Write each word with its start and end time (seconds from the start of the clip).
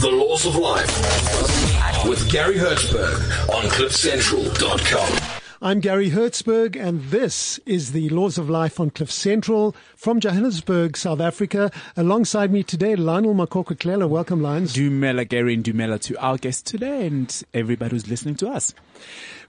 The 0.00 0.10
Laws 0.10 0.44
of 0.44 0.56
Life 0.56 2.06
with 2.06 2.30
Gary 2.30 2.56
Hertzberg 2.56 3.14
on 3.48 3.64
CliffCentral.com. 3.64 5.38
I'm 5.62 5.80
Gary 5.80 6.10
Hertzberg, 6.10 6.76
and 6.76 7.02
this 7.04 7.58
is 7.64 7.92
the 7.92 8.10
Laws 8.10 8.36
of 8.36 8.50
Life 8.50 8.78
on 8.78 8.90
Cliff 8.90 9.10
Central 9.10 9.74
from 9.96 10.20
Johannesburg, 10.20 10.98
South 10.98 11.20
Africa. 11.20 11.70
Alongside 11.96 12.52
me 12.52 12.62
today, 12.62 12.94
Lionel 12.94 13.34
Makokwe 13.34 14.06
Welcome, 14.06 14.42
Lions. 14.42 14.74
Dumela, 14.74 15.26
Gary, 15.26 15.54
and 15.54 15.64
Dumela 15.64 15.98
to 16.02 16.16
our 16.22 16.36
guest 16.36 16.66
today 16.66 17.06
and 17.06 17.42
everybody 17.54 17.92
who's 17.92 18.06
listening 18.06 18.34
to 18.34 18.50
us. 18.50 18.74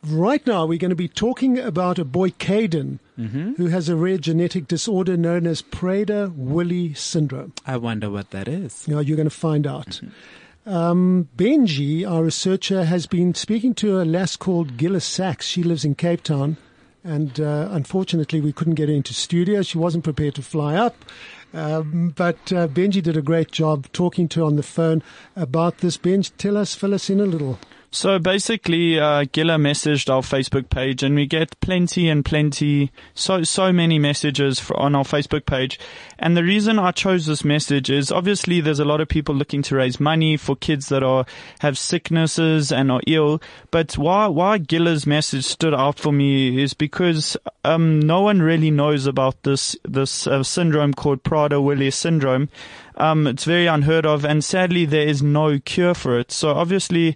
Right 0.02 0.48
now, 0.48 0.66
we're 0.66 0.80
going 0.80 0.91
to 0.91 0.95
be 0.95 1.09
talking 1.09 1.59
about 1.59 2.00
a 2.00 2.05
boy, 2.05 2.30
Caden, 2.30 3.00
mm-hmm. 3.17 3.53
who 3.53 3.67
has 3.67 3.89
a 3.89 3.95
rare 3.95 4.17
genetic 4.17 4.67
disorder 4.67 5.17
known 5.17 5.48
as 5.48 5.62
Prader-Willi 5.62 6.94
syndrome. 6.94 7.53
I 7.66 7.77
wonder 7.77 8.09
what 8.09 8.31
that 8.31 8.48
is. 8.48 8.88
Yeah, 8.88 8.99
you're 8.99 9.17
going 9.17 9.30
to 9.30 9.35
find 9.35 9.66
out. 9.66 9.88
Mm-hmm. 9.88 10.70
Um, 10.70 11.30
Benji, 11.38 12.09
our 12.09 12.23
researcher, 12.23 12.84
has 12.84 13.05
been 13.05 13.34
speaking 13.34 13.73
to 13.75 14.02
a 14.02 14.03
lass 14.03 14.36
called 14.36 14.75
Gila 14.77 15.00
Sacks. 15.00 15.45
She 15.45 15.64
lives 15.64 15.86
in 15.86 15.95
Cape 15.95 16.23
Town. 16.23 16.58
And 17.03 17.39
uh, 17.39 17.69
unfortunately, 17.72 18.42
we 18.42 18.52
couldn't 18.52 18.75
get 18.75 18.89
her 18.89 18.95
into 18.95 19.14
studio. 19.14 19.61
She 19.61 19.77
wasn't 19.77 20.03
prepared 20.03 20.36
to 20.36 20.42
fly 20.42 20.75
up. 20.75 21.05
Um, 21.53 22.14
but 22.17 22.52
uh, 22.52 22.67
Benji 22.67 23.02
did 23.02 23.16
a 23.16 23.22
great 23.22 23.49
job 23.49 23.89
talking 23.94 24.27
to 24.30 24.42
her 24.42 24.45
on 24.45 24.58
the 24.58 24.64
phone 24.64 25.02
about 25.33 25.77
this. 25.77 25.97
Benji, 25.97 26.31
tell 26.38 26.58
us, 26.58 26.75
fill 26.75 26.94
us 26.94 27.09
in 27.09 27.22
a 27.22 27.25
little. 27.25 27.59
So 27.89 28.19
basically, 28.19 28.99
uh, 28.99 29.25
Gila 29.31 29.55
messaged 29.55 30.13
our 30.13 30.21
Facebook 30.21 30.69
page 30.69 31.03
and 31.03 31.16
we 31.16 31.25
get 31.25 31.57
plenty 31.61 32.09
and 32.09 32.23
plenty, 32.23 32.91
so, 33.13 33.43
so 33.43 33.71
many 33.71 33.97
messages 33.97 34.59
for, 34.59 34.77
on 34.77 34.93
our 34.93 35.05
Facebook 35.05 35.45
page. 35.45 35.80
And 36.19 36.35
the 36.35 36.43
reason 36.43 36.80
I 36.80 36.91
chose 36.91 37.25
this 37.25 37.45
message 37.45 37.89
is 37.89 38.11
obviously 38.11 38.59
there's 38.59 38.81
a 38.81 38.85
lot 38.85 38.99
of 38.99 39.08
people 39.08 39.33
looking 39.33 39.61
to 39.63 39.77
raise 39.77 40.02
money 40.02 40.35
for 40.35 40.55
kids 40.58 40.89
that 40.89 41.02
are, 41.02 41.25
have 41.59 41.77
sicknesses 41.77 42.73
and 42.73 42.91
are 42.91 43.02
ill. 43.08 43.41
But 43.71 43.97
why, 43.97 44.27
why 44.27 44.58
Gila's 44.58 45.08
message 45.08 45.45
stood 45.45 45.73
out 45.73 45.97
for 45.97 46.11
me 46.11 46.61
is 46.61 46.73
because, 46.73 47.38
um, 47.63 48.02
no 48.02 48.21
one 48.21 48.41
really 48.41 48.69
knows 48.69 49.08
about 49.08 49.43
this, 49.43 49.77
this 49.83 50.27
uh, 50.27 50.43
syndrome 50.43 50.93
called 50.93 51.23
Prader-Willi 51.23 51.91
syndrome. 51.91 52.49
Um, 52.97 53.27
it's 53.27 53.43
very 53.43 53.67
unheard 53.67 54.08
of 54.08 54.25
and 54.25 54.43
sadly 54.43 54.85
there 54.85 55.08
is 55.08 55.21
no 55.21 55.59
cure 55.59 55.93
for 55.93 56.17
it. 56.17 56.31
So 56.31 56.49
obviously, 56.49 57.15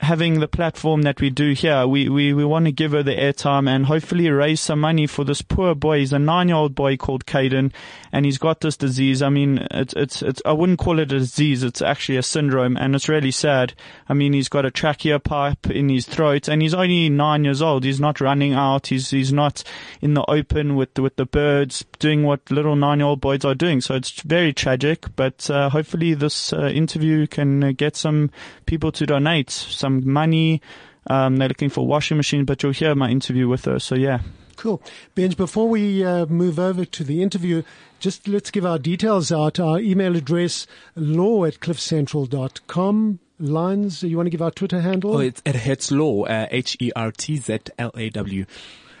having 0.00 0.40
the 0.40 0.48
platform 0.48 1.02
that 1.02 1.20
we 1.20 1.28
do 1.28 1.52
here, 1.52 1.86
we, 1.86 2.08
we, 2.08 2.32
we 2.32 2.44
want 2.44 2.64
to 2.64 2.72
give 2.72 2.92
her 2.92 3.02
the 3.02 3.14
airtime 3.14 3.68
and 3.68 3.84
hopefully 3.84 4.30
raise 4.30 4.60
some 4.60 4.80
money 4.80 5.06
for 5.06 5.24
this 5.24 5.42
poor 5.42 5.74
boy. 5.74 5.98
He's 5.98 6.12
a 6.12 6.18
nine 6.18 6.48
year 6.48 6.56
old 6.56 6.74
boy 6.74 6.96
called 6.96 7.26
Caden 7.26 7.70
and 8.10 8.24
he's 8.24 8.38
got 8.38 8.60
this 8.60 8.78
disease. 8.78 9.20
I 9.20 9.28
mean, 9.28 9.66
it's, 9.70 9.92
it's, 9.92 10.22
it's, 10.22 10.40
I 10.46 10.52
wouldn't 10.52 10.78
call 10.78 10.98
it 10.98 11.12
a 11.12 11.18
disease. 11.18 11.62
It's 11.62 11.82
actually 11.82 12.16
a 12.16 12.22
syndrome 12.22 12.78
and 12.78 12.94
it's 12.94 13.10
really 13.10 13.30
sad. 13.30 13.74
I 14.08 14.14
mean, 14.14 14.32
he's 14.32 14.48
got 14.48 14.64
a 14.64 14.70
trachea 14.70 15.18
pipe 15.18 15.68
in 15.70 15.90
his 15.90 16.06
throat 16.06 16.48
and 16.48 16.62
he's 16.62 16.74
only 16.74 17.10
nine 17.10 17.44
years 17.44 17.60
old. 17.60 17.84
He's 17.84 18.00
not 18.00 18.22
running 18.22 18.54
out. 18.54 18.86
He's, 18.86 19.10
he's 19.10 19.34
not 19.34 19.62
in 20.00 20.14
the 20.14 20.24
open 20.30 20.76
with, 20.76 20.98
with 20.98 21.16
the 21.16 21.26
birds 21.26 21.84
doing 21.98 22.22
what 22.22 22.50
little 22.50 22.74
nine 22.74 23.00
year 23.00 23.08
old 23.08 23.20
boys 23.20 23.44
are 23.44 23.54
doing. 23.54 23.82
So 23.82 23.96
it's 23.96 24.22
very 24.22 24.54
tragic, 24.54 25.04
but, 25.14 25.50
uh, 25.50 25.68
hopefully 25.68 26.14
this 26.14 26.54
uh, 26.54 26.68
interview 26.68 27.26
can 27.26 27.62
uh, 27.62 27.72
get 27.76 27.96
some 27.96 28.30
people 28.64 28.92
to 28.92 29.04
donate 29.04 29.50
some 29.50 29.89
money. 29.98 30.62
Um, 31.08 31.36
they're 31.36 31.48
looking 31.48 31.70
for 31.70 31.86
washing 31.86 32.16
machine, 32.16 32.44
but 32.44 32.62
you'll 32.62 32.72
hear 32.72 32.94
my 32.94 33.10
interview 33.10 33.48
with 33.48 33.64
her. 33.64 33.78
So 33.78 33.94
yeah. 33.94 34.20
Cool. 34.56 34.82
Benj, 35.14 35.36
before 35.38 35.68
we 35.68 36.04
uh, 36.04 36.26
move 36.26 36.58
over 36.58 36.84
to 36.84 37.02
the 37.02 37.22
interview, 37.22 37.62
just 37.98 38.28
let's 38.28 38.50
give 38.50 38.66
our 38.66 38.78
details 38.78 39.32
out. 39.32 39.58
Our 39.58 39.80
email 39.80 40.14
address, 40.16 40.66
law 40.94 41.44
at 41.44 41.60
cliffcentral.com. 41.60 43.20
Lines, 43.38 44.02
you 44.02 44.18
want 44.18 44.26
to 44.26 44.30
give 44.30 44.42
our 44.42 44.50
Twitter 44.50 44.82
handle? 44.82 45.14
Oh, 45.16 45.20
it's 45.20 45.40
at 45.46 45.54
Hertzlaw, 45.54 46.28
uh, 46.28 46.46
H-E-R-T-Z-L-A-W. 46.50 48.44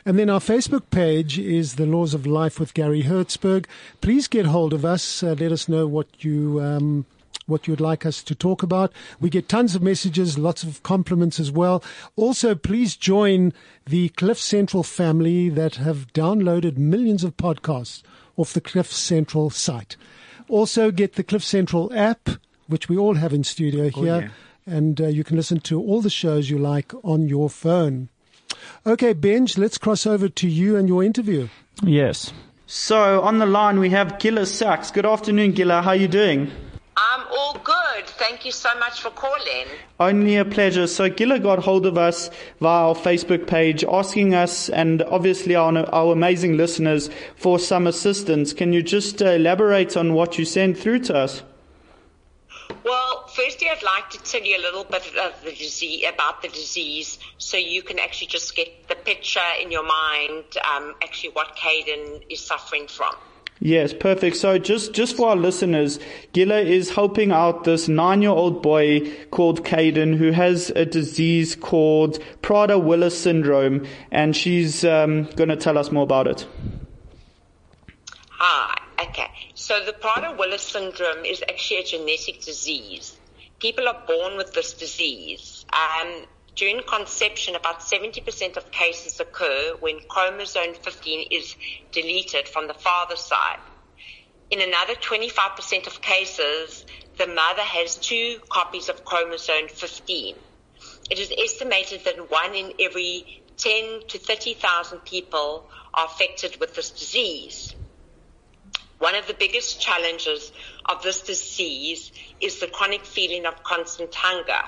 And 0.06 0.18
then 0.18 0.30
our 0.30 0.40
Facebook 0.40 0.88
page 0.90 1.38
is 1.38 1.74
The 1.74 1.84
Laws 1.84 2.14
of 2.14 2.26
Life 2.26 2.58
with 2.58 2.72
Gary 2.72 3.02
Hertzberg. 3.02 3.66
Please 4.00 4.28
get 4.28 4.46
hold 4.46 4.72
of 4.72 4.82
us. 4.82 5.22
Uh, 5.22 5.36
let 5.38 5.52
us 5.52 5.68
know 5.68 5.86
what 5.86 6.06
you 6.24 6.58
um, 6.62 7.04
what 7.46 7.66
you'd 7.66 7.80
like 7.80 8.06
us 8.06 8.22
to 8.22 8.34
talk 8.34 8.62
about. 8.62 8.92
We 9.20 9.28
get 9.28 9.48
tons 9.48 9.74
of 9.74 9.82
messages, 9.82 10.38
lots 10.38 10.62
of 10.62 10.82
compliments 10.82 11.40
as 11.40 11.50
well. 11.50 11.82
Also, 12.16 12.54
please 12.54 12.96
join 12.96 13.52
the 13.86 14.08
Cliff 14.10 14.38
Central 14.38 14.82
family 14.82 15.48
that 15.50 15.76
have 15.76 16.12
downloaded 16.12 16.78
millions 16.78 17.24
of 17.24 17.36
podcasts 17.36 18.02
off 18.36 18.52
the 18.52 18.60
Cliff 18.60 18.92
Central 18.92 19.50
site. 19.50 19.96
Also, 20.48 20.90
get 20.90 21.14
the 21.14 21.22
Cliff 21.22 21.44
Central 21.44 21.92
app, 21.94 22.28
which 22.68 22.88
we 22.88 22.96
all 22.96 23.14
have 23.14 23.32
in 23.32 23.44
studio 23.44 23.90
oh, 23.94 24.02
here. 24.02 24.14
Oh, 24.14 24.20
yeah. 24.20 24.28
And 24.66 25.00
uh, 25.00 25.06
you 25.08 25.24
can 25.24 25.36
listen 25.36 25.60
to 25.60 25.80
all 25.80 26.00
the 26.00 26.10
shows 26.10 26.48
you 26.48 26.58
like 26.58 26.92
on 27.02 27.28
your 27.28 27.50
phone. 27.50 28.08
Okay, 28.86 29.12
Benj, 29.12 29.58
let's 29.58 29.78
cross 29.78 30.06
over 30.06 30.28
to 30.28 30.48
you 30.48 30.76
and 30.76 30.88
your 30.88 31.02
interview. 31.02 31.48
Yes. 31.82 32.32
So 32.66 33.20
on 33.22 33.38
the 33.38 33.46
line 33.46 33.80
we 33.80 33.90
have 33.90 34.18
Gila 34.18 34.46
Sacks. 34.46 34.90
Good 34.90 35.06
afternoon, 35.06 35.52
Gila. 35.52 35.82
How 35.82 35.90
are 35.90 35.96
you 35.96 36.08
doing? 36.08 36.50
I'm 38.20 38.26
all 38.26 38.36
good. 38.36 38.40
Thank 38.40 38.44
you 38.44 38.52
so 38.52 38.68
much 38.78 39.00
for 39.00 39.10
calling. 39.10 39.66
Only 39.98 40.36
a 40.36 40.44
pleasure. 40.44 40.86
So 40.86 41.08
Gila 41.08 41.40
got 41.40 41.60
hold 41.60 41.86
of 41.86 41.98
us 41.98 42.30
via 42.60 42.88
our 42.88 42.94
Facebook 42.94 43.46
page 43.46 43.84
asking 43.84 44.34
us 44.34 44.68
and 44.68 45.02
obviously 45.02 45.54
our, 45.54 45.76
our 45.94 46.12
amazing 46.12 46.56
listeners 46.56 47.10
for 47.36 47.58
some 47.58 47.86
assistance. 47.86 48.52
Can 48.52 48.72
you 48.72 48.82
just 48.82 49.20
elaborate 49.20 49.96
on 49.96 50.14
what 50.14 50.38
you 50.38 50.44
sent 50.44 50.78
through 50.78 51.00
to 51.00 51.16
us? 51.16 51.42
Well, 52.84 53.26
firstly, 53.26 53.68
I'd 53.68 53.82
like 53.82 54.10
to 54.10 54.18
tell 54.22 54.42
you 54.42 54.56
a 54.56 54.62
little 54.62 54.84
bit 54.84 55.02
of 55.16 55.42
the 55.44 55.50
disease, 55.52 56.04
about 56.08 56.40
the 56.42 56.48
disease 56.48 57.18
so 57.38 57.56
you 57.56 57.82
can 57.82 57.98
actually 57.98 58.28
just 58.28 58.54
get 58.54 58.88
the 58.88 58.94
picture 58.94 59.40
in 59.60 59.72
your 59.72 59.84
mind, 59.84 60.44
um, 60.72 60.94
actually 61.02 61.30
what 61.30 61.56
Caden 61.56 62.22
is 62.30 62.40
suffering 62.40 62.86
from. 62.86 63.14
Yes, 63.62 63.92
perfect. 63.92 64.36
So 64.36 64.56
just, 64.56 64.94
just 64.94 65.16
for 65.16 65.28
our 65.28 65.36
listeners, 65.36 66.00
Gila 66.32 66.60
is 66.60 66.88
helping 66.90 67.30
out 67.30 67.64
this 67.64 67.88
nine-year-old 67.88 68.62
boy 68.62 69.12
called 69.30 69.64
Caden 69.66 70.16
who 70.16 70.30
has 70.30 70.70
a 70.70 70.86
disease 70.86 71.56
called 71.56 72.18
Prader-Willis 72.40 73.20
syndrome, 73.20 73.86
and 74.10 74.34
she's 74.34 74.82
um, 74.82 75.24
going 75.36 75.50
to 75.50 75.56
tell 75.56 75.76
us 75.76 75.92
more 75.92 76.04
about 76.04 76.26
it. 76.26 76.46
Hi. 78.30 78.80
Okay. 79.02 79.28
So 79.54 79.84
the 79.84 79.92
Prader-Willis 79.92 80.62
syndrome 80.62 81.26
is 81.26 81.42
actually 81.42 81.80
a 81.80 81.84
genetic 81.84 82.40
disease. 82.40 83.18
People 83.58 83.86
are 83.88 84.02
born 84.06 84.38
with 84.38 84.54
this 84.54 84.72
disease. 84.72 85.66
Um, 85.70 86.24
during 86.56 86.82
conception, 86.82 87.54
about 87.54 87.80
70% 87.80 88.56
of 88.56 88.70
cases 88.70 89.20
occur 89.20 89.76
when 89.80 90.00
chromosome 90.08 90.74
15 90.74 91.28
is 91.30 91.54
deleted 91.92 92.48
from 92.48 92.66
the 92.66 92.74
father's 92.74 93.20
side. 93.20 93.60
In 94.50 94.60
another 94.60 94.94
25% 94.94 95.86
of 95.86 96.02
cases, 96.02 96.84
the 97.18 97.26
mother 97.26 97.62
has 97.62 97.96
two 97.96 98.40
copies 98.48 98.88
of 98.88 99.04
chromosome 99.04 99.68
15. 99.68 100.34
It 101.10 101.18
is 101.18 101.32
estimated 101.38 102.04
that 102.04 102.30
one 102.30 102.54
in 102.54 102.72
every 102.80 103.42
10 103.56 104.00
to 104.08 104.18
30,000 104.18 105.04
people 105.04 105.68
are 105.94 106.06
affected 106.06 106.58
with 106.58 106.74
this 106.74 106.90
disease. 106.90 107.74
One 108.98 109.14
of 109.14 109.26
the 109.28 109.34
biggest 109.34 109.80
challenges 109.80 110.52
of 110.84 111.02
this 111.02 111.22
disease 111.22 112.10
is 112.40 112.58
the 112.58 112.66
chronic 112.66 113.06
feeling 113.06 113.46
of 113.46 113.62
constant 113.62 114.14
hunger 114.14 114.62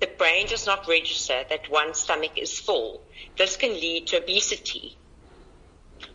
the 0.00 0.08
brain 0.18 0.46
does 0.46 0.66
not 0.66 0.88
register 0.88 1.44
that 1.48 1.70
one's 1.70 1.98
stomach 1.98 2.36
is 2.36 2.58
full. 2.58 3.02
This 3.36 3.56
can 3.56 3.72
lead 3.72 4.06
to 4.08 4.22
obesity. 4.22 4.96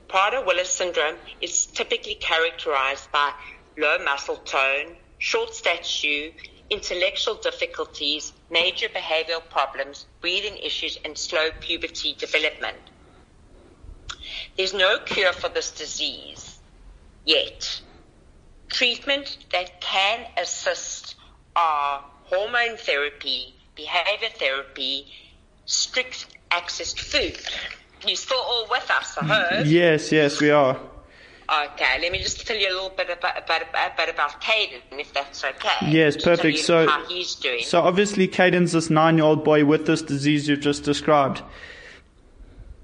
Prader-Willis 0.07 0.69
syndrome 0.69 1.17
is 1.41 1.65
typically 1.67 2.15
characterized 2.15 3.11
by 3.11 3.33
low 3.77 3.97
muscle 4.03 4.37
tone, 4.37 4.95
short 5.17 5.53
stature, 5.53 6.29
intellectual 6.69 7.35
difficulties, 7.35 8.33
major 8.49 8.87
behavioral 8.89 9.47
problems, 9.49 10.05
breathing 10.21 10.57
issues, 10.57 10.97
and 11.05 11.17
slow 11.17 11.49
puberty 11.59 12.15
development. 12.15 12.77
There's 14.57 14.73
no 14.73 14.99
cure 14.99 15.33
for 15.33 15.49
this 15.49 15.71
disease 15.71 16.59
yet. 17.25 17.81
Treatment 18.69 19.37
that 19.51 19.81
can 19.81 20.25
assist 20.37 21.15
are 21.55 22.03
hormone 22.23 22.77
therapy, 22.77 23.54
behavior 23.75 24.29
therapy, 24.33 25.07
strict 25.65 26.27
access 26.51 26.93
to 26.93 27.03
food. 27.03 27.37
You're 28.05 28.15
still 28.15 28.39
all 28.39 28.67
with 28.69 28.89
us, 28.91 29.17
I 29.17 29.25
hope? 29.25 29.65
Yes, 29.65 30.11
yes, 30.11 30.39
we 30.39 30.51
are. 30.51 30.79
Okay, 31.47 32.01
let 32.01 32.11
me 32.11 32.17
just 32.19 32.45
tell 32.47 32.57
you 32.57 32.67
a 32.67 32.73
little 32.73 32.89
bit 32.89 33.09
about, 33.09 33.37
about, 33.43 33.61
about, 33.61 34.09
about 34.09 34.41
Caden, 34.41 34.81
if 34.91 35.13
that's 35.13 35.43
okay. 35.43 35.91
Yes, 35.91 36.17
perfect. 36.17 36.59
So- 36.59 36.87
how 36.87 37.05
he's 37.05 37.35
doing. 37.35 37.61
So 37.63 37.81
obviously, 37.81 38.27
Caden's 38.27 38.71
this 38.71 38.89
nine-year-old 38.89 39.43
boy 39.43 39.63
with 39.65 39.85
this 39.85 40.01
disease 40.01 40.47
you've 40.47 40.61
just 40.61 40.83
described. 40.83 41.43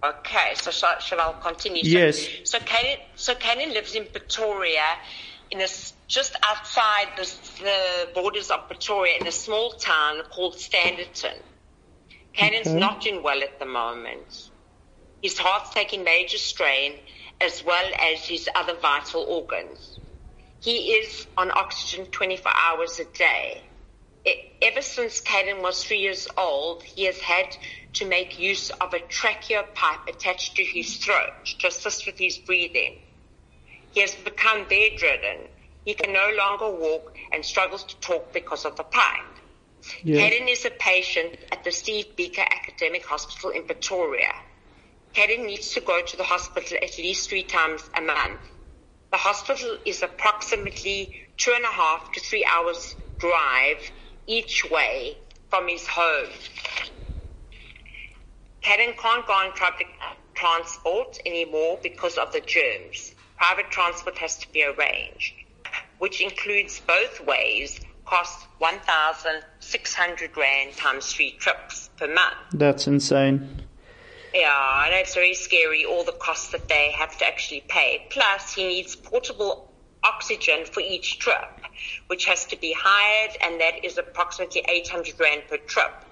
Okay, 0.04 0.54
so 0.56 0.72
shall, 0.72 1.00
shall 1.00 1.20
I 1.20 1.34
continue? 1.42 1.82
Yes. 1.84 2.20
So, 2.44 2.58
so 2.58 2.60
Caden, 2.60 2.98
so 3.16 3.34
Caden 3.36 3.74
lives 3.74 3.94
in 3.96 4.06
Pretoria, 4.06 4.82
in 5.51 5.62
a 5.62 5.68
just 6.07 6.36
outside 6.45 7.07
the, 7.18 7.30
the 7.62 8.09
borders 8.15 8.51
of 8.51 8.68
Pretoria, 8.68 9.15
in 9.21 9.27
a 9.27 9.31
small 9.33 9.71
town 9.71 10.21
called 10.33 10.56
Standerton. 10.56 11.38
Caden's 12.38 12.68
Okay. 12.69 12.80
not 12.80 13.01
doing 13.01 13.24
well 13.24 13.44
at 13.44 13.59
the 13.59 13.65
moment. 13.65 14.50
His 15.21 15.38
heart's 15.38 15.71
taking 15.74 16.03
major 16.03 16.38
strain, 16.38 17.00
as 17.42 17.63
well 17.65 17.92
as 18.01 18.25
his 18.27 18.50
other 18.56 18.75
vital 18.81 19.24
organs. 19.24 20.00
He 20.62 20.94
is 20.94 21.27
on 21.38 21.51
oxygen 21.51 22.07
24 22.07 22.51
hours 22.56 23.00
a 23.00 23.06
day. 23.18 23.63
E- 24.25 24.36
Ever 24.62 24.81
since 24.81 25.21
Caden 25.21 25.62
was 25.62 25.83
three 25.83 26.00
years 26.00 26.27
old, 26.38 26.83
he 26.83 27.06
has 27.06 27.19
had 27.19 27.47
to 27.94 28.06
make 28.06 28.39
use 28.39 28.69
of 28.81 28.94
a 28.94 29.00
trachea 29.00 29.63
pipe 29.75 30.01
attached 30.07 30.56
to 30.57 30.63
his 30.63 30.97
throat 30.97 31.33
to 31.59 31.68
assist 31.68 32.06
with 32.06 32.18
his 32.19 32.38
breathing. 32.39 32.95
He 33.92 34.02
has 34.02 34.16
become 34.16 34.66
bedridden. 34.68 35.48
He 35.86 35.94
can 35.94 36.14
no 36.14 36.32
longer 36.38 36.70
walk 36.70 37.16
and 37.32 37.44
struggles 37.44 37.84
to 37.86 38.00
talk 38.00 38.34
because 38.34 38.66
of 38.66 38.76
the 38.76 38.84
pipe. 38.84 39.32
Yeah. 40.04 40.22
Caden 40.22 40.48
is 40.50 40.66
a 40.66 40.70
patient 40.70 41.38
at 41.52 41.64
the 41.64 41.72
Steve 41.72 42.06
Biko 42.18 42.44
Academic 42.46 43.06
Hospital 43.06 43.50
in 43.50 43.64
Pretoria. 43.64 44.34
Caden 45.16 45.46
needs 45.46 45.72
to 45.72 45.82
go 45.82 46.02
to 46.02 46.18
the 46.18 46.24
hospital 46.24 46.78
at 46.82 46.98
least 46.98 47.30
three 47.30 47.44
times 47.44 47.82
a 47.98 48.02
month. 48.02 48.40
The 49.12 49.18
hospital 49.18 49.78
is 49.86 50.04
approximately 50.04 51.14
two 51.38 51.52
and 51.54 51.66
a 51.66 51.68
half 51.68 52.12
to 52.14 52.22
three 52.22 52.46
hours 52.46 52.96
drive 53.18 53.92
each 54.26 54.70
way 54.72 55.18
from 55.50 55.68
his 55.68 55.86
home. 55.86 56.30
Caden 58.64 58.98
can't 58.98 59.28
go 59.28 59.34
on 59.34 59.52
public 59.54 59.88
transport 60.34 61.20
anymore 61.26 61.80
because 61.84 62.18
of 62.18 62.32
the 62.32 62.40
germs. 62.40 63.14
Private 63.42 63.72
transport 63.72 64.20
has 64.20 64.38
to 64.38 64.52
be 64.54 64.64
arranged, 64.64 65.34
which 65.98 66.22
includes 66.22 66.80
both 66.80 67.26
ways, 67.26 67.80
costs 68.06 68.46
1,600 68.60 70.38
Rand 70.38 70.78
times 70.78 71.12
three 71.12 71.32
trips 71.40 71.90
per 71.98 72.06
month. 72.06 72.38
That's 72.54 72.86
insane. 72.86 73.64
Yeah, 74.36 74.54
I 74.56 74.92
know 74.92 74.98
it's 74.98 75.16
very 75.16 75.34
scary, 75.34 75.84
all 75.86 76.04
the 76.04 76.12
costs 76.12 76.52
that 76.52 76.68
they 76.68 76.92
have 76.92 77.18
to 77.18 77.26
actually 77.26 77.64
pay. 77.68 78.06
Plus, 78.12 78.54
he 78.54 78.68
needs 78.68 78.96
portable 78.96 79.74
oxygen 80.04 80.64
for 80.66 80.82
each 80.82 81.18
trip, 81.18 81.62
which 82.06 82.26
has 82.26 82.46
to 82.46 82.56
be 82.56 82.76
hired, 82.78 83.36
and 83.42 83.60
that 83.60 83.84
is 83.84 83.98
approximately 83.98 84.64
800 84.70 85.20
Rand 85.20 85.42
per 85.50 85.58
trip. 85.58 86.06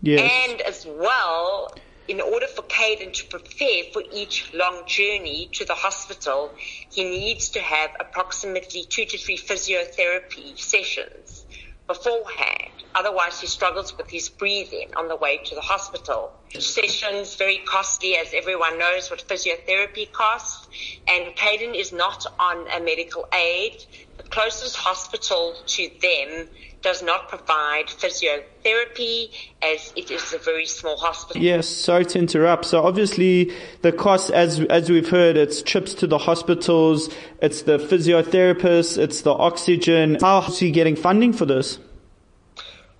Yes. 0.00 0.48
And 0.48 0.62
as 0.62 0.86
well, 0.86 1.74
in 2.10 2.20
order 2.20 2.48
for 2.48 2.62
Caden 2.62 3.12
to 3.12 3.24
prepare 3.26 3.84
for 3.92 4.02
each 4.12 4.52
long 4.52 4.82
journey 4.84 5.48
to 5.52 5.64
the 5.64 5.74
hospital, 5.74 6.50
he 6.90 7.04
needs 7.04 7.50
to 7.50 7.60
have 7.60 7.90
approximately 8.00 8.82
two 8.82 9.04
to 9.04 9.16
three 9.16 9.38
physiotherapy 9.38 10.58
sessions 10.58 11.46
beforehand. 11.86 12.72
Otherwise, 12.96 13.40
he 13.40 13.46
struggles 13.46 13.96
with 13.96 14.10
his 14.10 14.28
breathing 14.28 14.88
on 14.96 15.06
the 15.06 15.14
way 15.14 15.38
to 15.44 15.54
the 15.54 15.60
hospital. 15.60 16.32
Sessions 16.58 17.36
very 17.36 17.58
costly, 17.58 18.16
as 18.16 18.34
everyone 18.34 18.76
knows 18.76 19.08
what 19.08 19.28
physiotherapy 19.28 20.10
costs. 20.10 20.66
And 21.06 21.36
Caden 21.36 21.76
is 21.76 21.92
not 21.92 22.26
on 22.40 22.66
a 22.76 22.80
medical 22.80 23.24
aid. 23.32 23.74
The 24.16 24.24
closest 24.24 24.74
hospital 24.74 25.54
to 25.64 25.90
them 26.02 26.48
does 26.82 27.02
not 27.02 27.28
provide 27.28 27.86
physiotherapy, 27.86 29.30
as 29.62 29.92
it 29.96 30.10
is 30.10 30.32
a 30.32 30.38
very 30.38 30.66
small 30.66 30.96
hospital. 30.96 31.42
Yes, 31.42 31.68
sorry 31.68 32.04
to 32.06 32.18
interrupt. 32.18 32.64
So 32.64 32.82
obviously 32.82 33.52
the 33.82 33.92
cost, 33.92 34.30
as 34.30 34.60
as 34.60 34.90
we've 34.90 35.08
heard, 35.08 35.36
it's 35.36 35.62
trips 35.62 35.94
to 35.94 36.06
the 36.06 36.18
hospitals, 36.18 37.10
it's 37.42 37.62
the 37.62 37.78
physiotherapists, 37.78 38.98
it's 38.98 39.22
the 39.22 39.32
oxygen. 39.32 40.18
How 40.20 40.42
is 40.42 40.58
he 40.58 40.70
getting 40.70 40.96
funding 40.96 41.32
for 41.32 41.44
this? 41.44 41.78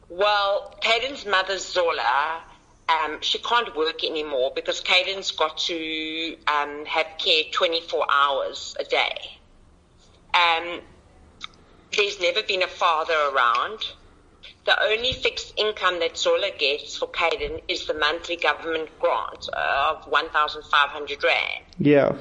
Well, 0.08 0.74
Caden's 0.80 1.24
mother, 1.24 1.56
Zola, 1.56 2.42
um, 2.90 3.18
she 3.20 3.38
can't 3.38 3.74
work 3.76 4.04
anymore 4.04 4.52
because 4.54 4.80
Caden's 4.80 5.30
got 5.30 5.56
to 5.58 6.36
um, 6.46 6.84
have 6.84 7.06
care 7.18 7.44
24 7.52 8.06
hours 8.10 8.76
a 8.78 8.84
day. 8.84 9.38
Um, 10.34 10.80
there's 11.96 12.20
never 12.20 12.42
been 12.42 12.62
a 12.62 12.68
father 12.68 13.14
around. 13.32 13.86
The 14.66 14.82
only 14.82 15.12
fixed 15.12 15.54
income 15.56 16.00
that 16.00 16.16
Zola 16.16 16.50
gets 16.56 16.96
for 16.96 17.08
Caden 17.08 17.62
is 17.68 17.86
the 17.86 17.94
monthly 17.94 18.36
government 18.36 18.90
grant 18.98 19.48
of 19.48 20.06
1,500 20.06 21.24
Rand. 21.24 21.64
Yeah. 21.78 22.16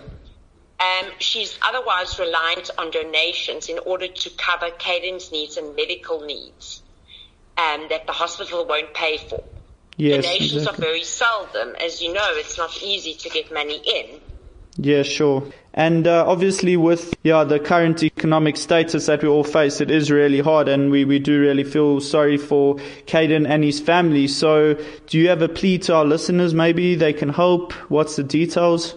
Um, 0.80 1.12
she's 1.20 1.60
otherwise 1.62 2.18
reliant 2.18 2.72
on 2.78 2.92
donations 2.92 3.68
in 3.68 3.80
order 3.80 4.08
to 4.08 4.30
cover 4.32 4.70
Caden's 4.72 5.32
needs 5.32 5.58
and 5.58 5.76
medical 5.76 6.22
needs 6.22 6.82
um, 7.58 7.88
that 7.90 8.06
the 8.08 8.14
hospital 8.14 8.66
won't 8.66 8.94
pay 8.94 9.18
for. 9.18 9.44
Yes. 9.98 10.24
Donations 10.24 10.54
exactly. 10.54 10.86
are 10.86 10.88
very 10.88 11.04
seldom. 11.04 11.76
As 11.76 12.02
you 12.02 12.14
know, 12.14 12.30
it's 12.32 12.58
not 12.58 12.82
easy 12.82 13.16
to 13.16 13.30
get 13.30 13.54
money 13.54 13.82
in. 13.86 14.22
Yeah, 14.82 15.04
sure. 15.04 15.44
And 15.74 16.08
uh, 16.08 16.24
obviously, 16.26 16.78
with 16.78 17.14
yeah 17.24 17.44
the 17.44 17.60
current 17.60 18.02
economic 18.02 18.56
status 18.56 19.08
that 19.08 19.22
we 19.22 19.28
all 19.28 19.44
face, 19.44 19.82
it 19.82 19.92
is 19.92 20.10
really 20.10 20.40
hard, 20.40 20.70
and 20.70 20.90
we, 20.90 21.04
we 21.04 21.20
do 21.20 21.42
really 21.42 21.66
feel 21.66 22.00
sorry 22.00 22.38
for 22.38 22.76
Caden 23.06 23.48
and 23.48 23.62
his 23.62 23.82
family. 23.82 24.28
So, 24.28 24.76
do 25.08 25.20
you 25.20 25.28
have 25.28 25.42
a 25.42 25.50
plea 25.50 25.80
to 25.80 25.96
our 25.96 26.06
listeners? 26.06 26.54
Maybe 26.54 26.96
they 26.96 27.12
can 27.12 27.28
help. 27.28 27.74
What's 27.90 28.16
the 28.16 28.24
details? 28.24 28.96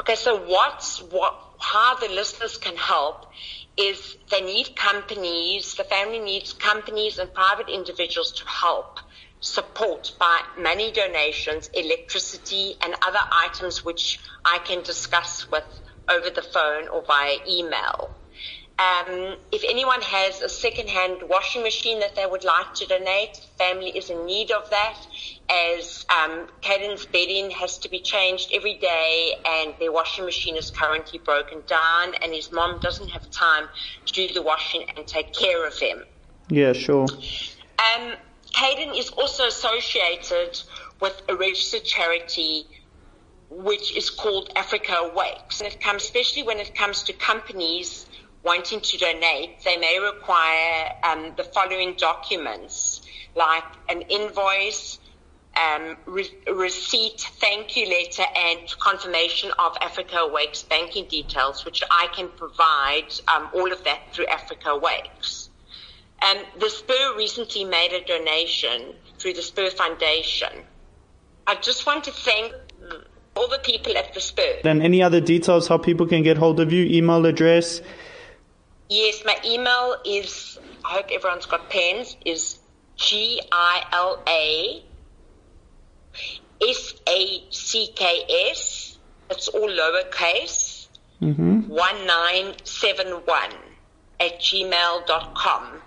Okay, 0.00 0.14
so 0.14 0.44
what's 0.44 1.02
what? 1.04 1.34
How 1.58 1.96
the 1.96 2.08
listeners 2.08 2.58
can 2.58 2.76
help 2.76 3.32
is 3.78 4.18
they 4.30 4.42
need 4.42 4.76
companies. 4.76 5.74
The 5.74 5.84
family 5.84 6.18
needs 6.18 6.52
companies 6.52 7.18
and 7.18 7.32
private 7.32 7.70
individuals 7.70 8.32
to 8.32 8.46
help 8.46 8.98
support 9.42 10.12
by 10.18 10.40
money 10.56 10.92
donations, 10.92 11.68
electricity, 11.74 12.76
and 12.82 12.94
other 13.06 13.18
items 13.44 13.84
which 13.84 14.20
I 14.44 14.58
can 14.64 14.82
discuss 14.82 15.50
with 15.50 15.64
over 16.08 16.30
the 16.30 16.42
phone 16.42 16.88
or 16.88 17.02
via 17.02 17.36
email. 17.48 18.10
Um, 18.78 19.36
if 19.52 19.62
anyone 19.68 20.00
has 20.00 20.40
a 20.40 20.48
second-hand 20.48 21.28
washing 21.28 21.62
machine 21.62 22.00
that 22.00 22.16
they 22.16 22.24
would 22.24 22.42
like 22.42 22.72
to 22.74 22.86
donate, 22.86 23.36
family 23.58 23.90
is 23.90 24.10
in 24.10 24.24
need 24.26 24.50
of 24.50 24.70
that, 24.70 24.98
as 25.50 26.06
um, 26.08 26.48
Caden's 26.62 27.04
bedding 27.06 27.50
has 27.50 27.78
to 27.78 27.90
be 27.90 28.00
changed 28.00 28.50
every 28.54 28.74
day, 28.78 29.34
and 29.44 29.74
their 29.78 29.92
washing 29.92 30.24
machine 30.24 30.56
is 30.56 30.70
currently 30.70 31.18
broken 31.18 31.62
down, 31.66 32.14
and 32.22 32.32
his 32.32 32.50
mom 32.50 32.80
doesn't 32.80 33.08
have 33.10 33.30
time 33.30 33.68
to 34.06 34.12
do 34.12 34.32
the 34.32 34.42
washing 34.42 34.84
and 34.96 35.06
take 35.06 35.32
care 35.32 35.66
of 35.66 35.78
him. 35.78 36.04
Yeah, 36.48 36.72
sure. 36.72 37.06
Um, 37.06 38.14
Caden 38.52 38.98
is 38.98 39.10
also 39.10 39.46
associated 39.46 40.60
with 41.00 41.20
a 41.28 41.34
registered 41.34 41.84
charity 41.84 42.66
which 43.50 43.94
is 43.96 44.08
called 44.08 44.50
Africa 44.56 44.94
Awakes. 44.94 45.60
And 45.60 45.72
it 45.72 45.80
comes, 45.80 46.04
especially 46.04 46.42
when 46.42 46.58
it 46.58 46.74
comes 46.74 47.02
to 47.04 47.12
companies 47.12 48.06
wanting 48.42 48.80
to 48.80 48.98
donate, 48.98 49.62
they 49.64 49.76
may 49.76 49.98
require 49.98 50.90
um, 51.04 51.32
the 51.36 51.44
following 51.44 51.94
documents, 51.96 53.02
like 53.36 53.64
an 53.88 54.02
invoice, 54.02 54.98
um, 55.56 55.96
re- 56.06 56.30
receipt, 56.52 57.20
thank 57.20 57.76
you 57.76 57.86
letter, 57.88 58.24
and 58.36 58.74
confirmation 58.80 59.50
of 59.58 59.76
Africa 59.80 60.16
Awakes 60.16 60.62
banking 60.62 61.06
details, 61.08 61.64
which 61.64 61.82
I 61.90 62.08
can 62.14 62.28
provide 62.36 63.12
um, 63.28 63.48
all 63.54 63.70
of 63.70 63.84
that 63.84 64.12
through 64.12 64.26
Africa 64.26 64.70
Awakes. 64.70 65.41
Um, 66.24 66.38
the 66.58 66.68
Spur 66.68 67.16
recently 67.16 67.64
made 67.64 67.92
a 67.92 68.04
donation 68.04 68.94
through 69.18 69.34
the 69.34 69.42
Spur 69.42 69.70
Foundation. 69.70 70.52
I 71.46 71.56
just 71.56 71.86
want 71.86 72.04
to 72.04 72.12
thank 72.12 72.52
all 73.34 73.48
the 73.48 73.58
people 73.58 73.96
at 73.96 74.14
the 74.14 74.20
Spur. 74.20 74.60
And 74.64 74.82
any 74.82 75.02
other 75.02 75.20
details 75.20 75.68
how 75.68 75.78
people 75.78 76.06
can 76.06 76.22
get 76.22 76.36
hold 76.36 76.60
of 76.60 76.72
you? 76.72 76.84
Email 76.84 77.26
address? 77.26 77.80
Yes, 78.88 79.22
my 79.24 79.36
email 79.44 79.96
is, 80.04 80.58
I 80.84 80.94
hope 80.94 81.10
everyone's 81.10 81.46
got 81.46 81.70
pens, 81.70 82.16
is 82.24 82.58
G-I-L-A 82.96 84.84
S-A-C-K-S, 86.62 88.58
it's 89.30 89.48
all 89.48 89.68
lowercase, 89.68 90.86
1971 91.18 93.50
at 94.20 94.40
gmail.com. 94.40 95.82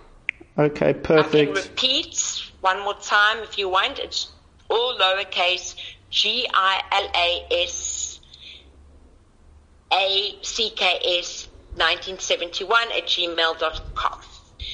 Okay, 0.58 0.94
perfect. 0.94 1.36
I 1.36 1.46
can 1.46 1.54
repeat 1.54 2.52
one 2.62 2.80
more 2.82 2.96
time 2.96 3.40
if 3.40 3.58
you 3.58 3.70
want. 3.70 4.00
It's 4.00 4.32
all 4.70 4.98
lowercase 4.98 5.76
G 6.10 6.48
I 6.54 6.82
L 6.92 7.10
A 7.14 7.64
S 7.64 8.20
A 9.92 10.38
C 10.42 10.72
K 10.76 11.00
S 11.20 11.48
1971 11.76 12.84
at 12.96 13.06
gmail.com. 13.06 14.22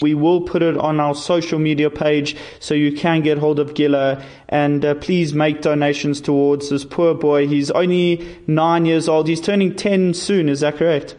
We 0.02 0.14
will 0.14 0.42
put 0.42 0.64
it 0.64 0.78
on 0.78 1.00
our 1.00 1.16
social 1.16 1.60
media 1.60 1.90
page 1.90 2.36
so 2.60 2.74
you 2.74 2.92
can 2.94 3.22
get 3.22 3.38
hold 3.40 3.60
of 3.60 3.74
Gila 3.74 4.24
and 4.50 4.86
uh, 4.86 4.96
please 4.96 5.34
make 5.34 5.62
donations 5.62 6.22
towards 6.22 6.70
this 6.70 6.86
poor 6.86 7.14
boy. 7.14 7.48
He's 7.48 7.70
only 7.72 8.40
nine 8.48 8.86
years 8.86 9.10
old. 9.10 9.28
He's 9.28 9.42
turning 9.42 9.76
10 9.76 10.14
soon. 10.14 10.50
Is 10.50 10.62
that 10.62 10.78
correct? 10.78 11.16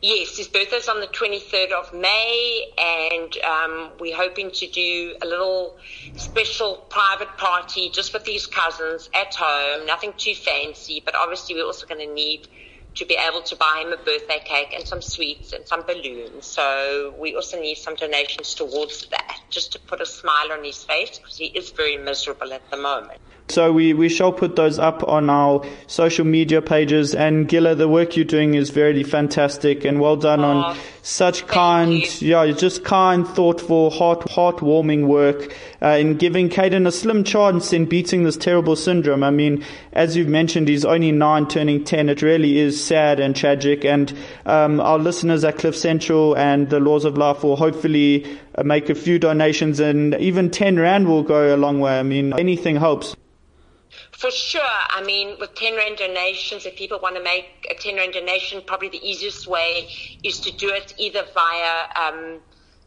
Yes, 0.00 0.36
his 0.36 0.46
birthday's 0.46 0.88
on 0.88 1.00
the 1.00 1.08
23rd 1.08 1.72
of 1.72 1.92
May, 1.92 2.66
and 2.78 3.36
um, 3.44 3.90
we're 3.98 4.14
hoping 4.14 4.52
to 4.52 4.66
do 4.68 5.16
a 5.20 5.26
little 5.26 5.74
special 6.16 6.76
private 6.88 7.36
party 7.36 7.90
just 7.90 8.12
with 8.12 8.24
his 8.24 8.46
cousins 8.46 9.10
at 9.12 9.34
home. 9.34 9.86
Nothing 9.86 10.12
too 10.16 10.34
fancy, 10.36 11.02
but 11.04 11.16
obviously 11.16 11.56
we're 11.56 11.64
also 11.64 11.84
going 11.86 12.06
to 12.06 12.14
need 12.14 12.46
to 12.94 13.06
be 13.06 13.16
able 13.16 13.42
to 13.42 13.56
buy 13.56 13.82
him 13.84 13.92
a 13.92 13.96
birthday 13.96 14.40
cake 14.44 14.72
and 14.72 14.86
some 14.86 15.02
sweets 15.02 15.52
and 15.52 15.66
some 15.66 15.82
balloons. 15.82 16.46
So 16.46 17.14
we 17.18 17.34
also 17.34 17.60
need 17.60 17.76
some 17.76 17.96
donations 17.96 18.54
towards 18.54 19.08
that, 19.08 19.38
just 19.50 19.72
to 19.72 19.80
put 19.80 20.00
a 20.00 20.06
smile 20.06 20.52
on 20.52 20.62
his 20.62 20.84
face 20.84 21.18
because 21.18 21.36
he 21.36 21.46
is 21.46 21.72
very 21.72 21.96
miserable 21.96 22.52
at 22.52 22.70
the 22.70 22.76
moment. 22.76 23.18
So 23.50 23.72
we, 23.72 23.94
we 23.94 24.08
shall 24.08 24.32
put 24.32 24.56
those 24.56 24.78
up 24.78 25.06
on 25.08 25.30
our 25.30 25.64
social 25.86 26.24
media 26.26 26.60
pages. 26.60 27.14
And 27.14 27.48
Gila, 27.48 27.76
the 27.76 27.88
work 27.88 28.16
you're 28.16 28.24
doing 28.24 28.54
is 28.54 28.70
very 28.70 29.02
fantastic 29.02 29.84
and 29.84 30.00
well 30.00 30.16
done 30.16 30.40
Aw, 30.40 30.70
on 30.70 30.76
such 31.02 31.46
kind, 31.46 31.90
you. 32.20 32.28
yeah, 32.28 32.52
just 32.52 32.84
kind, 32.84 33.26
thoughtful, 33.26 33.88
heart, 33.88 34.20
heartwarming 34.20 35.06
work 35.06 35.54
uh, 35.80 35.96
in 35.98 36.18
giving 36.18 36.50
Caden 36.50 36.86
a 36.86 36.92
slim 36.92 37.24
chance 37.24 37.72
in 37.72 37.86
beating 37.86 38.24
this 38.24 38.36
terrible 38.36 38.76
syndrome. 38.76 39.22
I 39.22 39.30
mean, 39.30 39.64
as 39.92 40.14
you've 40.14 40.28
mentioned, 40.28 40.68
he's 40.68 40.84
only 40.84 41.10
nine, 41.12 41.48
turning 41.48 41.84
ten. 41.84 42.10
It 42.10 42.20
really 42.20 42.58
is 42.58 42.84
sad 42.84 43.18
and 43.18 43.34
tragic. 43.34 43.86
And 43.86 44.12
um, 44.44 44.80
our 44.80 44.98
listeners 44.98 45.44
at 45.44 45.56
Cliff 45.56 45.76
Central 45.76 46.36
and 46.36 46.68
the 46.68 46.80
Laws 46.80 47.06
of 47.06 47.16
Life 47.16 47.42
will 47.42 47.56
hopefully 47.56 48.38
uh, 48.54 48.62
make 48.62 48.90
a 48.90 48.94
few 48.94 49.18
donations, 49.18 49.80
and 49.80 50.14
even 50.16 50.50
ten 50.50 50.78
rand 50.78 51.08
will 51.08 51.22
go 51.22 51.54
a 51.54 51.56
long 51.56 51.80
way. 51.80 51.98
I 51.98 52.02
mean, 52.02 52.34
anything 52.38 52.76
helps. 52.76 53.16
For 54.18 54.32
sure. 54.32 54.60
I 54.64 55.00
mean, 55.04 55.36
with 55.38 55.54
10 55.54 55.76
Rand 55.76 55.98
donations, 55.98 56.66
if 56.66 56.74
people 56.74 56.98
want 57.00 57.14
to 57.14 57.22
make 57.22 57.68
a 57.70 57.74
10 57.74 57.94
Rand 57.94 58.14
donation, 58.14 58.60
probably 58.66 58.88
the 58.88 59.08
easiest 59.08 59.46
way 59.46 59.88
is 60.24 60.40
to 60.40 60.50
do 60.50 60.70
it 60.70 60.92
either 60.98 61.24
via 61.32 61.84
um, 61.94 62.40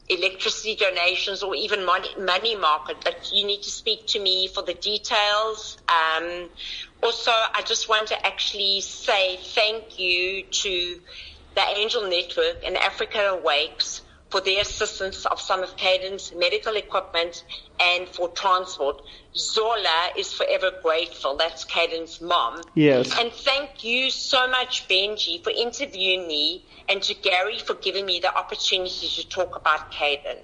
electricity 0.10 0.76
donations 0.76 1.42
or 1.42 1.56
even 1.56 1.86
money, 1.86 2.10
money 2.20 2.58
market. 2.58 2.98
But 3.06 3.32
you 3.34 3.46
need 3.48 3.64
to 3.64 3.70
speak 3.70 4.08
to 4.08 4.20
me 4.20 4.50
for 4.50 4.62
the 4.62 4.74
details. 4.74 5.78
Um, 5.88 6.50
also, 7.02 7.32
I 7.32 7.62
just 7.66 7.88
want 7.88 8.10
to 8.10 8.28
actually 8.28 8.82
say 8.82 9.38
thank 9.38 9.98
you 9.98 10.44
to 10.44 11.00
the 11.56 11.62
Angel 11.78 12.10
Network 12.10 12.58
and 12.66 12.76
Africa 12.76 13.38
Awakes 13.40 14.02
for 14.32 14.42
the 14.42 14.58
assistance 14.58 15.26
of 15.26 15.40
some 15.40 15.62
of 15.62 15.76
Caden's 15.76 16.34
medical 16.36 16.76
equipment 16.76 17.44
and 17.80 18.08
for 18.08 18.30
transport. 18.30 19.02
Zola 19.36 20.10
is 20.18 20.32
forever 20.34 20.72
grateful. 20.82 21.36
That's 21.36 21.66
Caden's 21.66 22.22
mom. 22.22 22.62
Yes. 22.74 23.18
And 23.20 23.32
thank 23.32 23.84
you 23.84 24.10
so 24.10 24.48
much, 24.48 24.88
Benji, 24.88 25.44
for 25.44 25.52
interviewing 25.52 26.28
me 26.28 26.66
and 26.88 27.04
to 27.04 27.14
Gary 27.14 27.60
for 27.60 27.74
giving 27.76 28.06
me 28.06 28.20
the 28.22 28.34
opportunity 28.34 29.08
to 29.08 29.28
talk 29.28 29.56
about 29.56 29.92
Caden. 29.92 30.38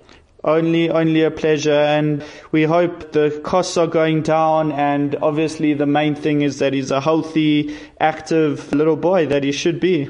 Only, 0.44 0.89
only 0.89 1.24
a 1.24 1.32
pleasure, 1.32 1.72
and 1.72 2.24
we 2.51 2.63
hope 2.63 3.12
the 3.12 3.41
costs 3.44 3.75
are 3.75 3.88
going 3.88 4.22
down. 4.22 4.72
And 4.72 5.15
obviously, 5.15 5.74
the 5.74 5.88
main 5.88 6.13
thing 6.13 6.41
is 6.41 6.60
that 6.60 6.74
he's 6.74 6.91
a 6.91 7.01
healthy, 7.01 7.75
active 8.00 8.72
little 8.72 8.96
boy 8.96 9.25
that 9.27 9.44
he 9.44 9.51
should 9.51 9.79
be. 9.79 10.10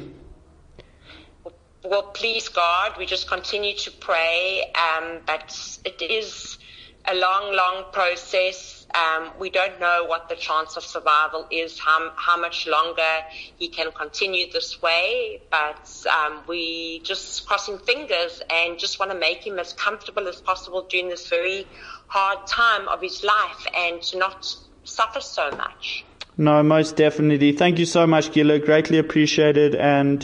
Well, 1.89 2.03
please 2.03 2.49
God, 2.49 2.95
we 2.97 3.05
just 3.05 3.29
continue 3.29 3.73
to 3.73 3.91
pray, 3.91 4.73
um, 4.75 5.21
but 5.25 5.77
it 5.85 6.01
is 6.01 6.57
a 7.05 7.15
long, 7.15 7.55
long 7.55 7.85
process. 7.93 8.85
Um, 8.93 9.31
we 9.39 9.49
don't 9.49 9.79
know 9.79 10.03
what 10.05 10.27
the 10.27 10.35
chance 10.35 10.75
of 10.75 10.83
survival 10.83 11.47
is, 11.49 11.79
how, 11.79 12.11
how 12.17 12.35
much 12.35 12.67
longer 12.67 13.13
he 13.57 13.69
can 13.69 13.93
continue 13.93 14.51
this 14.51 14.81
way, 14.81 15.39
but 15.49 15.89
um, 16.13 16.43
we 16.45 16.99
just 17.05 17.47
crossing 17.47 17.77
fingers 17.77 18.41
and 18.53 18.77
just 18.77 18.99
want 18.99 19.13
to 19.13 19.17
make 19.17 19.47
him 19.47 19.57
as 19.57 19.71
comfortable 19.71 20.27
as 20.27 20.41
possible 20.41 20.85
during 20.89 21.07
this 21.07 21.29
very 21.29 21.65
hard 22.07 22.45
time 22.47 22.89
of 22.89 23.01
his 23.01 23.23
life 23.23 23.65
and 23.77 24.01
to 24.01 24.17
not 24.17 24.45
suffer 24.83 25.21
so 25.21 25.51
much. 25.51 26.03
No, 26.39 26.61
most 26.61 26.97
definitely. 26.97 27.53
Thank 27.53 27.79
you 27.79 27.85
so 27.85 28.05
much, 28.05 28.31
Gila. 28.31 28.59
Greatly 28.59 28.99
appreciated, 28.99 29.73
and 29.73 30.23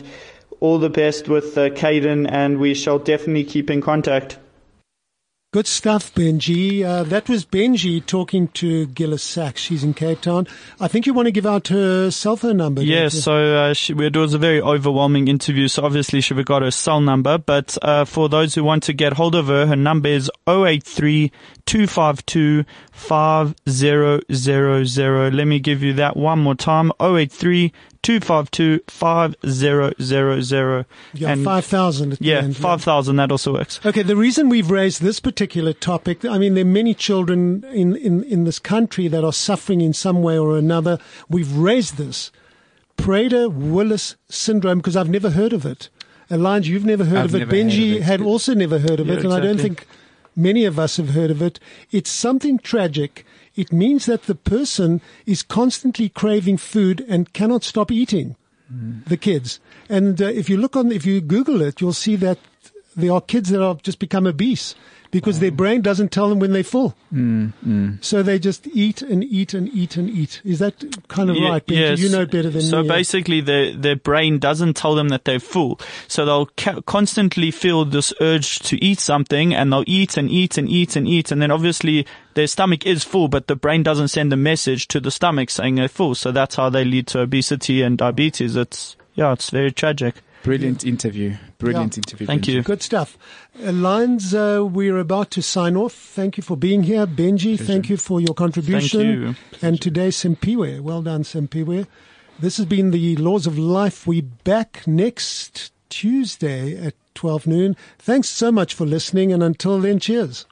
all 0.64 0.80
the 0.80 0.90
best 0.90 1.28
with 1.28 1.58
uh, 1.58 1.70
Caden, 1.72 2.26
and 2.32 2.58
we 2.58 2.74
shall 2.74 2.98
definitely 2.98 3.44
keep 3.44 3.70
in 3.70 3.82
contact. 3.82 4.38
Good 5.52 5.68
stuff, 5.68 6.16
Benji. 6.16 6.84
Uh, 6.84 7.04
that 7.04 7.28
was 7.30 7.46
Benji 7.46 8.04
talking 8.04 8.48
to 8.60 8.88
Gila 8.88 9.20
Sacks. 9.20 9.62
She's 9.62 9.84
in 9.84 9.94
Cape 9.94 10.22
Town. 10.22 10.48
I 10.80 10.88
think 10.88 11.06
you 11.06 11.14
want 11.14 11.28
to 11.28 11.32
give 11.34 11.46
out 11.46 11.68
her 11.68 12.10
cell 12.10 12.38
phone 12.38 12.58
number. 12.58 12.82
don't 12.82 12.88
Yes, 12.90 13.14
you? 13.14 13.22
so 13.22 13.34
uh, 13.56 13.74
she, 13.74 13.94
it 13.94 14.16
was 14.16 14.34
a 14.34 14.38
very 14.40 14.62
overwhelming 14.62 15.28
interview, 15.28 15.68
so 15.68 15.84
obviously 15.84 16.22
she 16.22 16.34
forgot 16.34 16.62
her 16.64 16.72
cell 16.72 17.02
number. 17.02 17.38
But 17.38 17.78
uh, 17.82 18.06
for 18.06 18.30
those 18.30 18.56
who 18.56 18.64
want 18.64 18.84
to 18.84 18.94
get 18.94 19.14
hold 19.14 19.36
of 19.36 19.48
her, 19.48 19.68
her 19.68 19.76
number 19.76 20.08
is 20.08 20.32
083 20.48 21.30
252 21.66 22.64
5000. 22.94 25.36
Let 25.36 25.46
me 25.46 25.60
give 25.60 25.84
you 25.84 25.94
that 25.94 26.16
one 26.18 26.40
more 26.40 26.56
time 26.56 26.92
083 27.00 27.72
252 28.04 28.80
5000. 28.88 30.86
yeah, 31.14 31.30
And- 31.30 31.44
5,000 31.44 32.18
Yeah, 32.20 32.38
end, 32.40 32.58
5000, 32.58 33.16
that 33.16 33.32
also 33.32 33.54
works. 33.54 33.80
Okay, 33.86 34.04
the 34.04 34.16
reason 34.16 34.50
we've 34.50 34.70
raised 34.70 35.02
this 35.02 35.20
particular 35.20 35.74
topic, 35.74 36.24
I 36.26 36.38
mean, 36.38 36.54
there 36.54 36.64
are 36.64 36.68
many 36.68 36.94
children 36.94 37.64
in, 37.74 37.96
in, 37.96 38.24
in 38.24 38.44
this 38.44 38.60
country 38.60 39.08
that 39.08 39.24
are 39.24 39.34
suffering 39.34 39.82
in 39.82 39.94
some 39.94 40.22
way 40.22 40.38
or 40.38 40.58
another. 40.58 41.00
We've 41.30 41.52
raised 41.56 41.98
this. 41.98 42.32
Prader 42.98 43.52
Willis 43.52 44.16
syndrome, 44.30 44.78
because 44.78 44.96
I've 44.96 45.10
never 45.10 45.32
heard 45.32 45.54
of 45.54 45.66
it. 45.66 45.90
Elijah, 46.30 46.72
you've 46.72 46.86
never 46.86 47.06
heard 47.06 47.20
I've 47.20 47.26
of 47.34 47.36
it. 47.36 47.40
never 47.40 47.56
heard 47.56 47.66
Benji 47.66 47.92
of 47.96 47.98
it. 47.98 48.04
had 48.04 48.22
also 48.22 48.54
never 48.54 48.80
heard 48.80 49.00
of 49.00 49.08
Yeah, 49.08 49.14
it, 49.16 49.24
and 49.24 49.34
I 49.34 49.40
don't 49.40 49.60
think 49.60 49.88
many 50.36 50.66
of 50.66 50.78
us 50.80 50.98
have 50.98 51.10
heard 51.10 51.32
of 51.32 51.42
it. 51.42 51.60
It's 51.92 52.10
something 52.10 52.60
tragic. 52.60 53.26
It 53.56 53.72
means 53.72 54.06
that 54.06 54.24
the 54.24 54.36
person 54.36 55.02
is 55.26 55.44
constantly 55.44 56.10
craving 56.10 56.58
food 56.58 57.06
and 57.08 57.32
cannot 57.34 57.64
stop 57.64 57.92
eating 57.92 58.36
the 59.08 59.18
kids. 59.18 59.60
And 59.90 60.22
uh, 60.22 60.26
if 60.26 60.50
you 60.50 60.58
look 60.58 60.76
on, 60.76 60.92
if 60.92 61.06
you 61.06 61.22
Google 61.22 61.62
it, 61.62 61.80
you'll 61.80 61.94
see 61.94 62.16
that 62.18 62.40
there 62.96 63.12
are 63.12 63.22
kids 63.22 63.50
that 63.50 63.62
have 63.62 63.84
just 63.84 64.00
become 64.00 64.26
obese 64.26 64.76
because 65.14 65.40
their 65.40 65.52
brain 65.52 65.82
doesn't 65.82 66.12
tell 66.12 66.28
them 66.28 66.40
when 66.40 66.52
they're 66.52 66.64
full. 66.64 66.96
Mm, 67.14 67.54
mm. 67.66 68.04
So 68.04 68.24
they 68.24 68.40
just 68.40 68.68
eat 68.68 69.02
and 69.02 69.24
eat 69.24 69.54
and 69.54 69.70
eat 69.74 69.96
and 69.96 70.10
eat. 70.10 70.42
Is 70.44 70.60
that 70.60 70.84
kind 71.08 71.30
of 71.30 71.38
Ye- 71.38 71.48
right? 71.48 71.66
Benji? 71.66 72.00
You 72.00 72.10
know 72.10 72.26
better 72.26 72.50
than 72.50 72.62
so 72.64 72.82
me. 72.82 72.90
basically, 72.90 73.40
their 73.40 73.74
their 73.74 73.96
brain 73.96 74.40
doesn't 74.40 74.74
tell 74.76 74.96
them 74.96 75.10
that 75.10 75.24
they're 75.24 75.40
full, 75.40 75.80
so 76.08 76.26
they'll 76.26 76.48
ca- 76.58 76.82
constantly 76.82 77.52
feel 77.52 77.86
this 77.86 78.12
urge 78.20 78.60
to 78.60 78.84
eat 78.84 79.00
something, 79.00 79.54
and 79.54 79.72
they'll 79.72 79.86
eat 79.88 80.18
and 80.18 80.30
eat 80.30 80.58
and 80.58 80.68
eat 80.68 80.96
and 80.96 81.08
eat, 81.08 81.32
and 81.32 81.42
then 81.42 81.52
obviously 81.52 82.06
their 82.34 82.48
stomach 82.48 82.86
is 82.86 83.04
full, 83.04 83.28
but 83.28 83.48
the 83.48 83.56
brain 83.56 83.84
doesn't 83.84 84.08
send 84.08 84.34
a 84.34 84.38
message 84.38 84.88
to 84.88 85.00
the 85.00 85.12
stomach 85.12 85.50
saying 85.52 85.76
they're 85.76 85.88
full. 85.88 86.16
So 86.16 86.32
that's 86.32 86.56
how 86.56 86.70
they 86.70 86.84
lead 86.84 87.08
to 87.08 87.20
obesity 87.22 87.84
and 87.84 87.98
diabetes. 87.98 88.56
It's 88.56 88.96
yeah, 89.14 89.32
it's 89.34 89.52
very 89.52 89.72
tragic. 89.72 90.16
Brilliant 90.44 90.84
interview. 90.86 91.36
Brilliant 91.58 91.96
Yeah. 91.96 92.00
interview. 92.06 92.28
Thank 92.28 92.44
Benji. 92.44 92.54
you. 92.54 92.62
Good 92.64 92.82
stuff. 92.84 93.18
Uh, 93.66 93.72
Lines, 93.72 94.34
uh, 94.34 94.60
we're 94.70 94.98
about 94.98 95.32
to 95.32 95.42
sign 95.42 95.78
off. 95.78 95.94
Thank 95.94 96.36
you 96.38 96.44
for 96.44 96.58
being 96.58 96.84
here. 96.84 97.08
Benji, 97.08 97.58
thank 97.60 97.90
you 97.90 97.96
for 97.98 98.20
your 98.20 98.34
contribution. 98.34 99.02
you. 99.02 99.36
And 99.62 99.80
today, 99.82 100.10
Simpiwe. 100.10 100.82
Well 100.82 101.02
done, 101.02 101.24
Simpiwe. 101.24 101.88
This 102.40 102.58
has 102.58 102.66
been 102.66 102.92
the 102.92 103.16
Laws 103.18 103.48
of 103.48 103.58
Life. 103.58 104.06
We 104.06 104.22
back 104.22 104.84
next 104.86 105.72
Tuesday 105.90 106.76
at 106.78 106.94
12 107.16 107.48
noon. 107.48 107.76
Thanks 108.00 108.30
so 108.30 108.52
much 108.52 108.74
for 108.74 108.86
listening. 108.86 109.32
And 109.32 109.42
until 109.42 109.80
then, 109.80 110.00
cheers. 110.00 110.46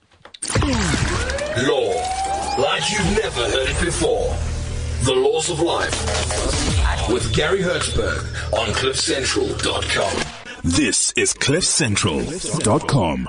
Law. 1.68 1.92
Like 2.58 2.90
you've 2.92 3.18
never 3.18 3.42
heard 3.50 3.70
it 3.70 3.80
before. 3.84 4.36
The 5.04 5.16
Laws 5.16 5.50
of 5.50 5.60
Life. 5.60 6.81
With 7.12 7.34
Gary 7.34 7.60
Hertzberg 7.60 8.24
on 8.54 8.70
CliffCentral.com. 8.70 10.14
This 10.64 11.12
is 11.18 11.34
CliffCentral.com. 11.34 13.20